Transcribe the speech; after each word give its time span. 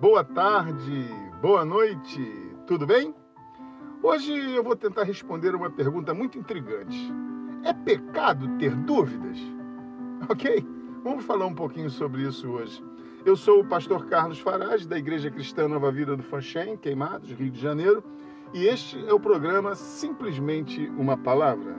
boa 0.00 0.24
tarde, 0.24 1.08
boa 1.42 1.62
noite, 1.62 2.24
tudo 2.66 2.86
bem? 2.86 3.14
Hoje 4.02 4.32
eu 4.54 4.64
vou 4.64 4.74
tentar 4.74 5.02
responder 5.02 5.54
uma 5.54 5.70
pergunta 5.70 6.14
muito 6.14 6.38
intrigante. 6.38 7.12
É 7.62 7.74
pecado 7.74 8.48
ter 8.56 8.74
dúvidas? 8.74 9.36
Ok? 10.30 10.66
Vamos 11.04 11.24
falar 11.24 11.44
um 11.44 11.54
pouquinho 11.54 11.90
sobre 11.90 12.22
isso 12.22 12.48
hoje. 12.48 12.82
Eu 13.26 13.36
sou 13.36 13.60
o 13.60 13.68
pastor 13.68 14.06
Carlos 14.06 14.38
Farage, 14.38 14.88
da 14.88 14.96
Igreja 14.96 15.30
Cristã 15.30 15.68
Nova 15.68 15.92
Vida 15.92 16.16
do 16.16 16.22
Fanchen, 16.22 16.78
Queimados, 16.78 17.30
Rio 17.32 17.50
de 17.50 17.60
Janeiro, 17.60 18.02
e 18.54 18.66
este 18.66 19.06
é 19.06 19.12
o 19.12 19.20
programa 19.20 19.74
Simplesmente 19.74 20.90
uma 20.96 21.16
Palavra. 21.18 21.76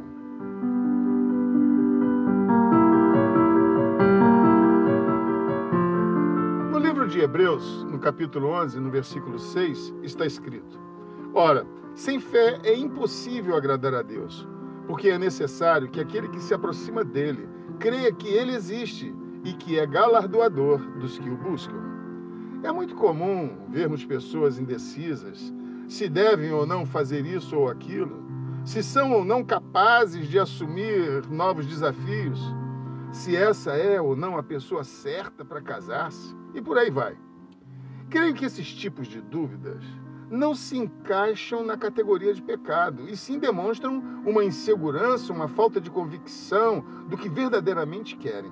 De 7.12 7.20
Hebreus, 7.20 7.84
no 7.84 8.00
capítulo 8.00 8.48
11, 8.48 8.80
no 8.80 8.90
versículo 8.90 9.38
6, 9.38 9.94
está 10.02 10.26
escrito: 10.26 10.80
Ora, 11.34 11.68
sem 11.94 12.22
fé 12.22 12.58
é 12.64 12.74
impossível 12.74 13.54
agradar 13.54 13.94
a 13.94 14.02
Deus, 14.02 14.48
porque 14.88 15.10
é 15.10 15.20
necessário 15.20 15.90
que 15.90 16.00
aquele 16.00 16.30
que 16.30 16.40
se 16.40 16.54
aproxima 16.54 17.04
dele 17.04 17.50
creia 17.80 18.14
que 18.14 18.30
ele 18.30 18.56
existe 18.56 19.14
e 19.44 19.52
que 19.54 19.78
é 19.78 19.86
galardoador 19.86 20.80
dos 21.00 21.20
que 21.20 21.30
o 21.30 21.36
buscam. 21.36 21.84
É 22.64 22.72
muito 22.72 22.96
comum 22.96 23.58
vermos 23.70 24.06
pessoas 24.06 24.58
indecisas 24.58 25.54
se 25.90 26.08
devem 26.08 26.54
ou 26.54 26.66
não 26.66 26.86
fazer 26.86 27.26
isso 27.26 27.58
ou 27.58 27.68
aquilo, 27.68 28.24
se 28.64 28.82
são 28.82 29.12
ou 29.12 29.26
não 29.26 29.44
capazes 29.44 30.30
de 30.30 30.40
assumir 30.40 31.28
novos 31.30 31.66
desafios, 31.66 32.40
se 33.12 33.36
essa 33.36 33.72
é 33.72 34.00
ou 34.00 34.16
não 34.16 34.38
a 34.38 34.44
pessoa 34.44 34.84
certa 34.84 35.44
para 35.44 35.62
casar-se, 35.62 36.36
e 36.54 36.62
por 36.62 36.78
aí 36.78 36.90
vai. 36.90 37.18
Creio 38.10 38.34
que 38.34 38.46
esses 38.46 38.74
tipos 38.74 39.08
de 39.08 39.22
dúvidas 39.22 39.84
não 40.30 40.56
se 40.56 40.78
encaixam 40.78 41.64
na 41.66 41.76
categoria 41.76 42.34
de 42.34 42.42
pecado 42.42 43.08
e 43.10 43.18
sim 43.18 43.38
demonstram 43.38 44.02
uma 44.26 44.44
insegurança, 44.44 45.34
uma 45.34 45.48
falta 45.48 45.82
de 45.82 45.90
convicção 45.90 46.86
do 47.10 47.18
que 47.18 47.28
verdadeiramente 47.28 48.16
querem. 48.16 48.52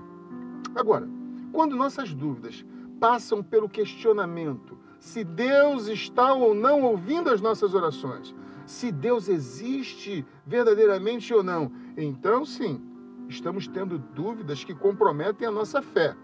Agora, 0.76 1.08
quando 1.54 1.76
nossas 1.76 2.14
dúvidas 2.14 2.66
passam 3.00 3.42
pelo 3.42 3.70
questionamento 3.70 4.78
se 5.00 5.24
Deus 5.24 5.88
está 5.88 6.34
ou 6.34 6.54
não 6.54 6.82
ouvindo 6.84 7.30
as 7.30 7.40
nossas 7.40 7.74
orações, 7.74 8.36
se 8.66 8.92
Deus 8.92 9.30
existe 9.30 10.26
verdadeiramente 10.46 11.34
ou 11.34 11.42
não, 11.42 11.72
então 11.98 12.46
sim, 12.46 12.82
estamos 13.30 13.68
tendo 13.68 13.98
dúvidas 13.98 14.64
que 14.64 14.74
comprometem 14.74 15.48
a 15.48 15.52
nossa 15.52 15.82
fé. 15.82 16.16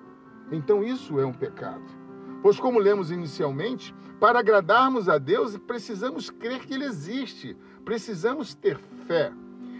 Então 0.52 0.84
isso 0.84 1.20
é 1.20 1.26
um 1.26 1.34
pecado. 1.34 1.84
Pois, 2.42 2.60
como 2.60 2.80
lemos 2.80 3.12
inicialmente, 3.12 3.96
para 4.20 4.40
agradarmos 4.40 5.08
a 5.08 5.18
Deus, 5.18 5.58
precisamos 5.58 6.30
crer 6.30 6.66
que 6.66 6.74
Ele 6.74 6.86
existe, 6.86 7.58
precisamos 7.84 8.54
ter 8.54 8.78
fé. 9.08 9.32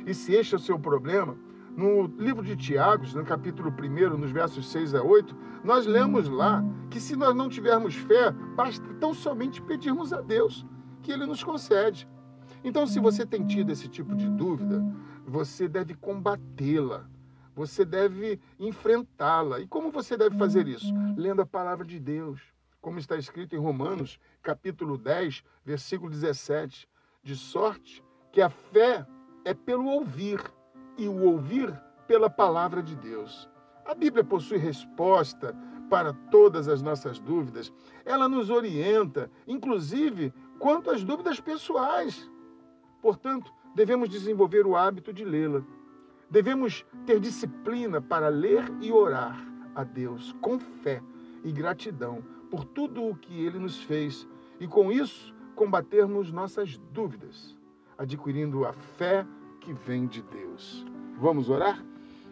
E 0.06 0.14
se 0.14 0.34
este 0.34 0.56
é 0.56 0.58
o 0.58 0.62
seu 0.62 0.80
problema, 0.80 1.38
no 1.76 2.08
livro 2.18 2.44
de 2.44 2.56
Tiago, 2.56 3.06
no 3.14 3.26
capítulo 3.26 3.70
1, 3.70 4.18
nos 4.18 4.32
versos 4.32 4.70
6 4.70 4.96
a 4.96 5.04
8, 5.04 5.36
nós 5.64 5.86
lemos 5.86 6.30
lá 6.30 6.64
que 6.90 7.00
se 7.00 7.16
nós 7.16 7.36
não 7.36 7.50
tivermos 7.50 7.96
fé, 7.96 8.32
basta 8.56 8.86
tão 9.00 9.14
somente 9.14 9.62
pedirmos 9.62 10.14
a 10.14 10.22
Deus 10.22 10.66
que 11.02 11.12
Ele 11.12 11.26
nos 11.26 11.44
concede. 11.44 12.08
Então, 12.64 12.88
se 12.88 13.00
você 13.00 13.26
tem 13.26 13.46
tido 13.46 13.72
esse 13.72 13.88
tipo 13.88 14.16
de 14.16 14.28
dúvida, 14.30 14.84
você 15.26 15.68
deve 15.68 15.94
combatê-la. 15.94 17.08
Você 17.56 17.86
deve 17.86 18.40
enfrentá-la. 18.60 19.60
E 19.62 19.68
como 19.68 19.90
você 19.90 20.18
deve 20.18 20.38
fazer 20.38 20.68
isso? 20.68 20.94
Lendo 21.16 21.42
a 21.42 21.46
palavra 21.46 21.86
de 21.86 22.00
Deus 22.00 22.42
como 22.82 23.00
está 23.00 23.18
escrito 23.18 23.56
em 23.56 23.60
Romanos, 23.60 24.20
capítulo 24.44 24.96
10, 24.96 25.44
versículo 25.66 26.12
17, 26.12 26.88
de 27.24 27.36
sorte 27.36 28.04
que 28.32 28.42
a 28.42 28.50
fé 28.50 29.04
é 29.44 29.56
pelo 29.56 29.88
ouvir 29.88 30.40
e 30.96 31.08
o 31.08 31.24
ouvir 31.24 31.74
pela 32.08 32.30
palavra 32.30 32.84
de 32.84 32.96
Deus. 32.96 33.50
A 33.86 33.96
Bíblia 33.96 34.24
possui 34.24 34.58
resposta 34.58 35.56
para 35.90 36.14
todas 36.30 36.68
as 36.68 36.82
nossas 36.82 37.18
dúvidas. 37.18 37.74
Ela 38.04 38.30
nos 38.30 38.52
orienta, 38.52 39.32
inclusive 39.48 40.32
quanto 40.60 40.92
às 40.92 41.04
dúvidas 41.04 41.40
pessoais. 41.40 42.30
Portanto, 43.02 43.52
devemos 43.74 44.10
desenvolver 44.10 44.68
o 44.68 44.76
hábito 44.76 45.12
de 45.14 45.24
lê-la. 45.24 45.64
Devemos 46.30 46.86
ter 47.06 47.20
disciplina 47.20 48.02
para 48.02 48.30
ler 48.30 48.64
e 48.82 48.92
orar 48.92 49.38
a 49.76 49.84
Deus 49.84 50.36
com 50.42 50.60
fé 50.60 51.02
e 51.44 51.52
gratidão 51.52 52.24
por 52.50 52.66
tudo 52.66 53.04
o 53.04 53.16
que 53.16 53.46
ele 53.46 53.60
nos 53.60 53.82
fez 53.84 54.28
e 54.60 54.68
com 54.68 54.92
isso 54.92 55.34
combatermos 55.56 56.32
nossas 56.32 56.78
dúvidas, 56.92 57.56
adquirindo 57.98 58.66
a 58.66 58.74
fé 58.74 59.26
que 59.62 59.74
vem 59.74 60.06
de 60.08 60.22
Deus. 60.22 60.86
Vamos 61.18 61.50
orar? 61.50 61.84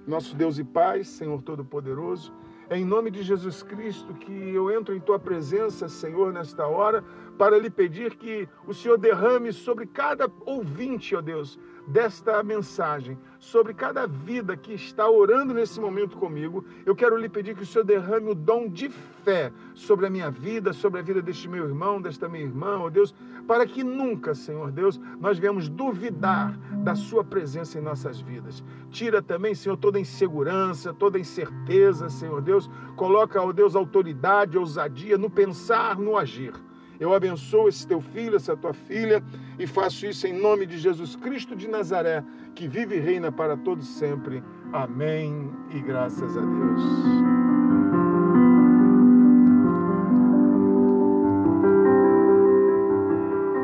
Nosso 0.06 0.36
Deus 0.36 0.58
e 0.58 0.64
Pai, 0.64 1.03
Senhor 1.03 1.42
Todo-Poderoso, 1.42 2.34
é 2.73 2.78
em 2.78 2.85
nome 2.85 3.11
de 3.11 3.22
Jesus 3.22 3.61
Cristo 3.61 4.16
que 4.16 4.31
eu 4.31 4.72
entro 4.72 4.95
em 4.95 5.00
tua 5.00 5.19
presença, 5.19 5.88
Senhor, 5.88 6.34
nesta 6.34 6.66
hora, 6.66 7.03
para 7.38 7.57
lhe 7.57 7.69
pedir 7.69 8.16
que 8.16 8.50
o 8.66 8.73
Senhor 8.73 8.97
derrame 8.97 9.53
sobre 9.53 9.85
cada 9.85 10.28
ouvinte, 10.44 11.16
ó 11.16 11.22
Deus, 11.22 11.59
desta 11.88 12.41
mensagem, 12.41 13.17
sobre 13.38 13.73
cada 13.73 14.07
vida 14.07 14.57
que 14.57 14.73
está 14.73 15.07
orando 15.07 15.53
nesse 15.53 15.79
momento 15.79 16.17
comigo, 16.17 16.66
eu 16.85 16.95
quero 16.95 17.17
lhe 17.17 17.29
pedir 17.29 17.56
que 17.56 17.63
o 17.63 17.66
Senhor 17.66 17.84
derrame 17.84 18.31
o 18.31 18.35
dom 18.35 18.67
de 18.67 18.90
fé 19.23 19.51
sobre 19.75 20.07
a 20.07 20.09
minha 20.09 20.31
vida, 20.31 20.73
sobre 20.73 21.00
a 21.00 21.03
vida 21.03 21.22
deste 21.22 21.47
meu 21.47 21.66
irmão, 21.66 22.01
desta 22.01 22.28
minha 22.28 22.44
irmã, 22.44 22.79
ó 22.79 22.90
Deus, 22.90 23.13
para 23.47 23.67
que 23.67 23.84
nunca, 23.84 24.34
Senhor 24.34 24.72
Deus, 24.72 25.00
nós 25.19 25.38
venhamos 25.38 25.69
duvidar 25.69 26.57
da 26.84 26.96
Sua 26.96 27.24
presença 27.24 27.80
em 27.80 27.82
nossas 27.82 28.20
vidas. 28.20 28.64
Tira 28.92 29.22
também, 29.22 29.56
Senhor, 29.56 29.78
toda 29.78 30.00
insegurança, 30.00 30.94
toda 30.94 31.18
incerteza, 31.18 32.10
Senhor 32.10 32.42
Deus. 32.42 32.70
Coloca, 32.96 33.42
ó 33.42 33.52
Deus, 33.52 33.76
autoridade, 33.76 34.58
ousadia 34.58 35.18
no 35.18 35.30
pensar, 35.30 35.98
no 35.98 36.18
agir. 36.18 36.54
Eu 37.00 37.14
abençoo 37.14 37.68
esse 37.68 37.88
teu 37.88 38.00
filho, 38.00 38.36
essa 38.36 38.56
tua 38.56 38.74
filha, 38.74 39.24
e 39.58 39.66
faço 39.66 40.06
isso 40.06 40.28
em 40.28 40.34
nome 40.34 40.66
de 40.66 40.78
Jesus 40.78 41.16
Cristo 41.16 41.56
de 41.56 41.68
Nazaré, 41.68 42.24
que 42.54 42.68
vive 42.68 42.98
e 42.98 43.00
reina 43.00 43.32
para 43.32 43.58
todos 43.58 43.88
sempre. 43.88 44.44
Amém 44.72 45.52
e 45.72 45.82
graças 45.82 46.38
a 46.38 46.42
Deus. 46.42 47.33